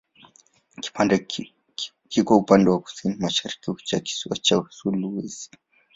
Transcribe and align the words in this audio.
Kiko 2.09 2.37
upande 2.37 2.69
wa 2.69 2.79
kusini-mashariki 2.81 3.67
wa 3.69 3.99
kisiwa 4.01 4.37
cha 4.37 4.65
Sulawesi. 4.69 5.49